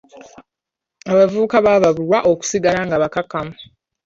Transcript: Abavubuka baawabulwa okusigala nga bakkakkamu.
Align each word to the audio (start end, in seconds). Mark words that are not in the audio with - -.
Abavubuka 1.11 1.57
baawabulwa 1.65 2.17
okusigala 2.31 2.79
nga 2.85 2.97
bakkakkamu. 3.01 3.53